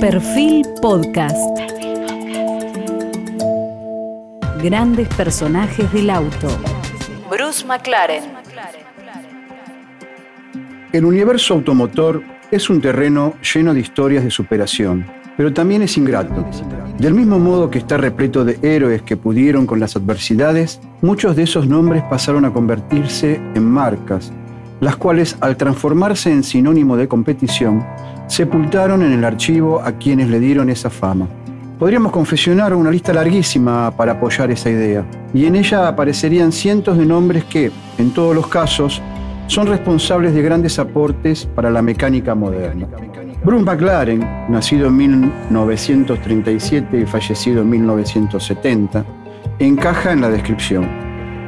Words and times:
Perfil 0.00 0.64
Podcast. 0.80 1.36
Grandes 4.62 5.08
personajes 5.08 5.92
del 5.92 6.10
auto. 6.10 6.46
Bruce 7.28 7.66
McLaren. 7.66 8.22
El 10.92 11.04
universo 11.04 11.54
automotor 11.54 12.22
es 12.52 12.70
un 12.70 12.80
terreno 12.80 13.34
lleno 13.42 13.74
de 13.74 13.80
historias 13.80 14.22
de 14.22 14.30
superación, 14.30 15.04
pero 15.36 15.52
también 15.52 15.82
es 15.82 15.96
ingrato. 15.96 16.46
Del 16.98 17.14
mismo 17.14 17.40
modo 17.40 17.68
que 17.68 17.78
está 17.78 17.96
repleto 17.96 18.44
de 18.44 18.56
héroes 18.62 19.02
que 19.02 19.16
pudieron 19.16 19.66
con 19.66 19.80
las 19.80 19.96
adversidades, 19.96 20.80
muchos 21.02 21.34
de 21.34 21.42
esos 21.42 21.66
nombres 21.66 22.04
pasaron 22.04 22.44
a 22.44 22.52
convertirse 22.52 23.40
en 23.54 23.64
marcas, 23.64 24.32
las 24.80 24.96
cuales 24.96 25.36
al 25.40 25.56
transformarse 25.56 26.30
en 26.30 26.42
sinónimo 26.42 26.96
de 26.96 27.08
competición, 27.08 27.84
sepultaron 28.26 29.02
en 29.02 29.12
el 29.12 29.24
archivo 29.24 29.80
a 29.80 29.92
quienes 29.92 30.28
le 30.28 30.40
dieron 30.40 30.70
esa 30.70 30.90
fama. 30.90 31.28
Podríamos 31.78 32.12
confesionar 32.12 32.74
una 32.74 32.90
lista 32.90 33.12
larguísima 33.12 33.92
para 33.96 34.12
apoyar 34.12 34.50
esa 34.50 34.68
idea, 34.68 35.04
y 35.32 35.46
en 35.46 35.56
ella 35.56 35.86
aparecerían 35.86 36.52
cientos 36.52 36.98
de 36.98 37.06
nombres 37.06 37.44
que, 37.44 37.70
en 37.98 38.10
todos 38.10 38.34
los 38.34 38.48
casos, 38.48 39.00
son 39.46 39.66
responsables 39.66 40.34
de 40.34 40.42
grandes 40.42 40.78
aportes 40.78 41.48
para 41.54 41.70
la 41.70 41.80
mecánica 41.80 42.34
moderna. 42.34 42.86
Bruce 43.44 43.64
McLaren, 43.64 44.20
nacido 44.48 44.88
en 44.88 44.96
1937 44.96 47.00
y 47.00 47.06
fallecido 47.06 47.62
en 47.62 47.70
1970, 47.70 49.04
encaja 49.60 50.12
en 50.12 50.20
la 50.20 50.28
descripción. 50.28 50.86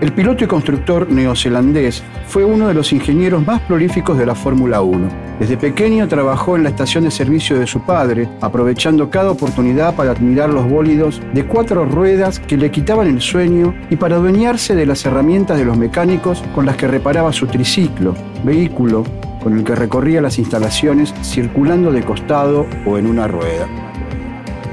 El 0.00 0.12
piloto 0.12 0.44
y 0.44 0.46
constructor 0.46 1.10
neozelandés 1.10 2.02
fue 2.26 2.42
uno 2.42 2.68
de 2.68 2.72
los 2.72 2.90
ingenieros 2.90 3.46
más 3.46 3.60
prolíficos 3.60 4.16
de 4.16 4.24
la 4.24 4.34
Fórmula 4.34 4.80
1. 4.80 5.08
Desde 5.38 5.58
pequeño 5.58 6.08
trabajó 6.08 6.56
en 6.56 6.62
la 6.62 6.70
estación 6.70 7.04
de 7.04 7.10
servicio 7.10 7.58
de 7.58 7.66
su 7.66 7.82
padre, 7.82 8.26
aprovechando 8.40 9.10
cada 9.10 9.30
oportunidad 9.30 9.94
para 9.94 10.12
admirar 10.12 10.48
los 10.48 10.66
bólidos 10.66 11.20
de 11.34 11.44
cuatro 11.44 11.84
ruedas 11.84 12.38
que 12.38 12.56
le 12.56 12.70
quitaban 12.70 13.08
el 13.08 13.20
sueño 13.20 13.74
y 13.90 13.96
para 13.96 14.16
adueñarse 14.16 14.74
de 14.74 14.86
las 14.86 15.04
herramientas 15.04 15.58
de 15.58 15.66
los 15.66 15.76
mecánicos 15.76 16.42
con 16.54 16.64
las 16.64 16.78
que 16.78 16.88
reparaba 16.88 17.30
su 17.34 17.46
triciclo, 17.46 18.14
vehículo 18.42 19.04
con 19.42 19.58
el 19.58 19.64
que 19.64 19.74
recorría 19.74 20.22
las 20.22 20.38
instalaciones 20.38 21.12
circulando 21.22 21.92
de 21.92 22.02
costado 22.02 22.66
o 22.86 22.96
en 22.96 23.06
una 23.06 23.28
rueda. 23.28 23.68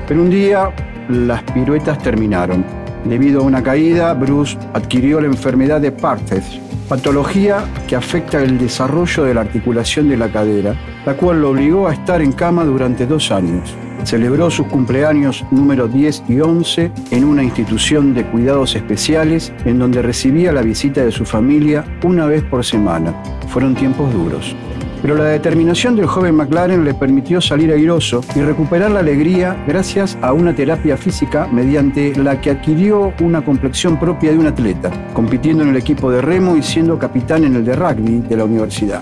Pero 0.08 0.22
un 0.22 0.30
día 0.30 0.70
las 1.10 1.44
piruetas 1.44 1.98
terminaron 1.98 2.77
Debido 3.10 3.40
a 3.40 3.44
una 3.44 3.64
caída, 3.64 4.14
Bruce 4.14 4.58
adquirió 4.74 5.22
la 5.22 5.28
enfermedad 5.28 5.80
de 5.80 5.94
Partes, 5.94 6.60
patología 6.90 7.64
que 7.88 7.96
afecta 7.96 8.44
el 8.44 8.58
desarrollo 8.58 9.24
de 9.24 9.34
la 9.34 9.42
articulación 9.42 10.10
de 10.10 10.18
la 10.18 10.30
cadera, 10.30 10.76
la 11.06 11.16
cual 11.16 11.42
lo 11.42 11.52
obligó 11.52 11.88
a 11.88 11.94
estar 11.94 12.22
en 12.22 12.34
cama 12.34 12.66
durante 12.66 13.06
dos 13.06 13.32
años. 13.32 13.74
Celebró 14.04 14.52
sus 14.52 14.68
cumpleaños 14.68 15.46
número 15.52 15.88
10 15.88 16.24
y 16.28 16.42
11 16.42 16.92
en 17.12 17.24
una 17.24 17.44
institución 17.44 18.14
de 18.14 18.26
cuidados 18.26 18.76
especiales 18.76 19.54
en 19.64 19.80
donde 19.80 20.02
recibía 20.02 20.52
la 20.52 20.62
visita 20.62 21.04
de 21.04 21.12
su 21.12 21.24
familia 21.24 21.86
una 22.04 22.26
vez 22.26 22.44
por 22.44 22.66
semana. 22.66 23.14
Fueron 23.48 23.74
tiempos 23.74 24.14
duros 24.14 24.54
pero 25.02 25.16
la 25.16 25.26
determinación 25.26 25.96
del 25.96 26.06
joven 26.06 26.36
McLaren 26.36 26.84
le 26.84 26.94
permitió 26.94 27.42
salir 27.42 27.72
airoso 27.72 28.22
y 28.36 28.42
recuperar 28.42 28.92
la 28.92 29.00
alegría 29.00 29.64
gracias 29.68 30.18
a 30.22 30.34
una 30.34 30.56
terapia 30.56 30.98
física 30.98 31.48
mediante 31.52 32.16
la 32.16 32.42
que 32.42 32.52
adquirió 32.52 33.14
una 33.22 33.44
complexión 33.44 34.00
propia 34.00 34.32
de 34.32 34.40
un 34.40 34.48
atleta, 34.48 34.92
compitiendo 35.14 35.64
en 35.64 35.70
el 35.70 35.78
equipo 35.78 36.12
de 36.12 36.22
remo 36.22 36.56
y 36.56 36.64
siendo 36.64 36.98
capitán 36.98 37.44
en 37.44 37.56
el 37.56 37.66
de 37.66 37.76
rugby 37.76 38.22
de 38.22 38.38
la 38.38 38.46
universidad. 38.46 39.02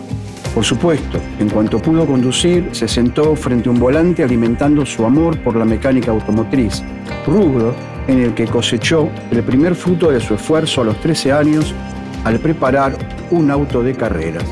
Por 0.53 0.63
supuesto, 0.63 1.19
en 1.39 1.49
cuanto 1.49 1.79
pudo 1.79 2.05
conducir, 2.05 2.69
se 2.71 2.88
sentó 2.88 3.35
frente 3.35 3.67
a 3.67 3.73
un 3.73 3.79
volante 3.79 4.23
alimentando 4.23 4.85
su 4.85 5.05
amor 5.05 5.38
por 5.39 5.57
la 5.57 5.66
mecánica 5.66 6.11
automotriz, 6.11 6.81
rubro 7.27 7.75
en 8.07 8.21
el 8.21 8.33
que 8.33 8.45
cosechó 8.45 9.09
el 9.31 9.43
primer 9.43 9.75
fruto 9.75 10.11
de 10.11 10.21
su 10.21 10.35
esfuerzo 10.35 10.81
a 10.81 10.85
los 10.85 11.01
13 11.01 11.33
años 11.33 11.73
al 12.23 12.39
preparar 12.39 12.97
un 13.31 13.51
auto 13.51 13.83
de 13.83 13.95
carreras. 13.95 14.45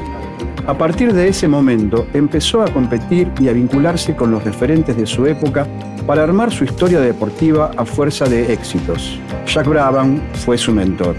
A 0.65 0.77
partir 0.77 1.11
de 1.11 1.27
ese 1.27 1.49
momento 1.49 2.07
empezó 2.13 2.61
a 2.61 2.71
competir 2.71 3.29
y 3.41 3.49
a 3.49 3.53
vincularse 3.53 4.15
con 4.15 4.31
los 4.31 4.45
referentes 4.45 4.95
de 4.95 5.05
su 5.05 5.25
época 5.25 5.67
para 6.07 6.23
armar 6.23 6.53
su 6.53 6.63
historia 6.63 7.01
deportiva 7.01 7.71
a 7.75 7.83
fuerza 7.83 8.25
de 8.25 8.53
éxitos. 8.53 9.19
Jack 9.45 9.67
Brabham 9.67 10.21
fue 10.45 10.57
su 10.57 10.71
mentor. 10.71 11.15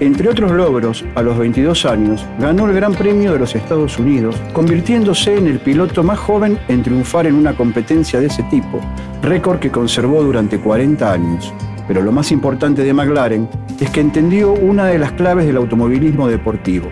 Entre 0.00 0.28
otros 0.28 0.52
logros, 0.52 1.02
a 1.14 1.22
los 1.22 1.38
22 1.38 1.86
años, 1.86 2.26
ganó 2.38 2.68
el 2.68 2.74
Gran 2.74 2.92
Premio 2.92 3.32
de 3.32 3.38
los 3.38 3.54
Estados 3.56 3.98
Unidos, 3.98 4.36
convirtiéndose 4.52 5.38
en 5.38 5.46
el 5.46 5.60
piloto 5.60 6.02
más 6.02 6.18
joven 6.18 6.58
en 6.68 6.82
triunfar 6.82 7.26
en 7.26 7.36
una 7.36 7.54
competencia 7.54 8.20
de 8.20 8.26
ese 8.26 8.42
tipo, 8.44 8.80
récord 9.22 9.60
que 9.60 9.70
conservó 9.70 10.22
durante 10.22 10.60
40 10.60 11.10
años. 11.10 11.54
Pero 11.88 12.02
lo 12.02 12.12
más 12.12 12.30
importante 12.30 12.84
de 12.84 12.92
McLaren 12.92 13.48
es 13.80 13.88
que 13.88 14.00
entendió 14.00 14.52
una 14.52 14.84
de 14.84 14.98
las 14.98 15.12
claves 15.12 15.46
del 15.46 15.56
automovilismo 15.56 16.28
deportivo, 16.28 16.90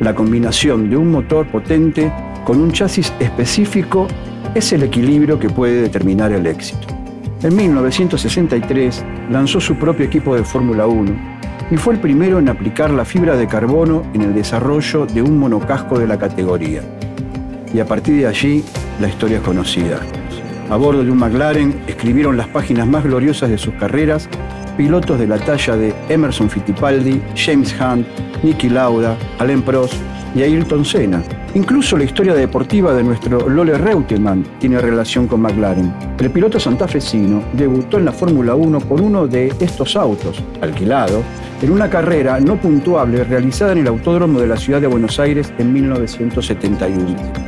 la 0.00 0.14
combinación 0.14 0.90
de 0.90 0.96
un 0.96 1.10
motor 1.10 1.46
potente 1.46 2.12
con 2.44 2.60
un 2.60 2.72
chasis 2.72 3.12
específico 3.20 4.06
es 4.54 4.72
el 4.72 4.82
equilibrio 4.82 5.38
que 5.38 5.50
puede 5.50 5.82
determinar 5.82 6.32
el 6.32 6.46
éxito. 6.46 6.86
En 7.42 7.54
1963 7.56 9.04
lanzó 9.30 9.60
su 9.60 9.76
propio 9.76 10.06
equipo 10.06 10.34
de 10.34 10.44
Fórmula 10.44 10.86
1 10.86 11.12
y 11.70 11.76
fue 11.76 11.94
el 11.94 12.00
primero 12.00 12.38
en 12.38 12.48
aplicar 12.48 12.90
la 12.90 13.04
fibra 13.04 13.36
de 13.36 13.46
carbono 13.46 14.02
en 14.14 14.22
el 14.22 14.34
desarrollo 14.34 15.06
de 15.06 15.22
un 15.22 15.38
monocasco 15.38 15.98
de 15.98 16.06
la 16.06 16.18
categoría. 16.18 16.82
Y 17.72 17.80
a 17.80 17.86
partir 17.86 18.16
de 18.16 18.26
allí, 18.26 18.64
la 19.00 19.08
historia 19.08 19.38
es 19.38 19.42
conocida. 19.42 20.00
A 20.70 20.76
bordo 20.76 21.04
de 21.04 21.10
un 21.10 21.18
McLaren 21.18 21.82
escribieron 21.86 22.36
las 22.36 22.48
páginas 22.48 22.86
más 22.86 23.04
gloriosas 23.04 23.50
de 23.50 23.58
sus 23.58 23.74
carreras 23.74 24.28
pilotos 24.76 25.18
de 25.18 25.26
la 25.26 25.38
talla 25.38 25.76
de 25.76 25.94
Emerson 26.08 26.50
Fittipaldi, 26.50 27.20
James 27.34 27.74
Hunt, 27.80 28.06
Nicky 28.42 28.68
Lauda, 28.68 29.16
Alain 29.38 29.62
Prost 29.62 29.94
y 30.34 30.42
Ayrton 30.42 30.84
Senna. 30.84 31.22
Incluso 31.54 31.96
la 31.96 32.04
historia 32.04 32.34
deportiva 32.34 32.92
de 32.92 33.04
nuestro 33.04 33.48
Lole 33.48 33.78
Reutemann 33.78 34.44
tiene 34.58 34.80
relación 34.80 35.28
con 35.28 35.40
McLaren. 35.40 35.94
El 36.18 36.30
piloto 36.30 36.58
santafesino 36.58 37.42
debutó 37.52 37.98
en 37.98 38.06
la 38.06 38.12
Fórmula 38.12 38.56
1 38.56 38.80
con 38.80 39.00
uno 39.00 39.28
de 39.28 39.52
estos 39.60 39.94
autos, 39.94 40.42
alquilado, 40.60 41.22
en 41.62 41.70
una 41.70 41.88
carrera 41.88 42.40
no 42.40 42.56
puntuable 42.56 43.22
realizada 43.22 43.72
en 43.72 43.78
el 43.78 43.86
Autódromo 43.86 44.40
de 44.40 44.48
la 44.48 44.56
Ciudad 44.56 44.80
de 44.80 44.88
Buenos 44.88 45.20
Aires 45.20 45.52
en 45.58 45.72
1971. 45.72 47.43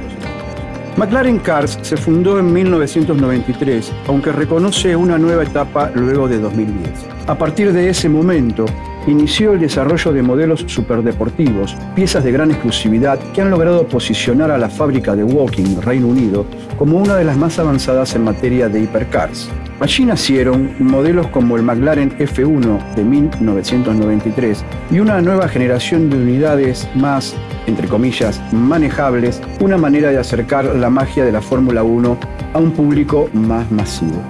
McLaren 0.97 1.41
Cars 1.41 1.79
se 1.83 1.99
fundó 1.99 2.39
en 2.39 2.51
1993, 2.51 3.93
aunque 4.07 4.33
reconoce 4.33 4.97
una 4.97 5.19
nueva 5.19 5.43
etapa 5.43 5.91
luego 5.95 6.27
de 6.27 6.39
2010. 6.39 6.91
A 7.27 7.37
partir 7.37 7.75
de 7.75 7.91
ese 7.91 8.09
momento, 8.09 8.65
inició 9.06 9.53
el 9.53 9.61
desarrollo 9.61 10.11
de 10.15 10.23
modelos 10.23 10.65
superdeportivos, 10.67 11.77
piezas 11.95 12.25
de 12.25 12.33
gran 12.33 12.51
exclusividad 12.51 13.19
que 13.35 13.43
han 13.43 13.51
logrado 13.51 13.87
posicionar 13.87 14.51
a 14.51 14.56
la 14.56 14.71
fábrica 14.71 15.15
de 15.15 15.23
Woking, 15.23 15.83
Reino 15.83 16.09
Unido, 16.09 16.47
como 16.79 16.97
una 16.97 17.17
de 17.17 17.25
las 17.25 17.37
más 17.37 17.59
avanzadas 17.59 18.15
en 18.15 18.25
materia 18.25 18.71
de 18.71 18.81
hipercars. 18.81 19.51
Allí 19.78 20.06
nacieron 20.06 20.70
modelos 20.78 21.26
como 21.28 21.56
el 21.56 21.62
McLaren 21.62 22.16
F1 22.19 22.94
de 22.94 23.04
1993 23.04 24.64
y 24.91 25.00
una 25.00 25.20
nueva 25.20 25.48
generación 25.48 26.09
de 26.09 26.16
unidades 26.16 26.88
más, 26.94 27.34
entre 27.66 27.87
comillas, 27.87 28.41
manejables, 28.53 29.42
una 29.60 29.76
manera 29.76 30.10
de 30.10 30.19
acercar 30.19 30.64
la 30.64 30.88
magia 30.88 31.26
de 31.26 31.32
la 31.32 31.42
Fórmula 31.42 31.82
1 31.82 32.16
a 32.54 32.59
un 32.59 32.70
público 32.70 33.28
más 33.34 33.70
masivo. 33.70 34.22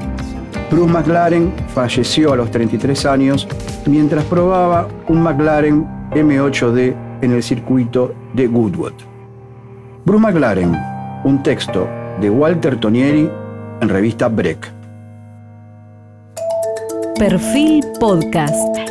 Bruce 0.68 0.92
McLaren 0.92 1.52
falleció 1.68 2.32
a 2.32 2.36
los 2.36 2.50
33 2.50 3.06
años 3.06 3.46
mientras 3.86 4.24
probaba 4.24 4.88
un 5.06 5.22
McLaren 5.22 5.86
M8D 6.10 6.92
en 7.22 7.32
el 7.32 7.42
circuito 7.44 8.12
de 8.34 8.48
Goodwood. 8.48 8.94
Bruce 10.04 10.22
McLaren, 10.22 10.76
un 11.24 11.40
texto 11.44 11.88
de 12.20 12.30
Walter 12.30 12.80
Tonieri 12.80 13.30
en 13.80 13.88
revista 13.88 14.28
Break. 14.28 14.75
Perfil 17.18 17.80
Podcast. 17.98 18.85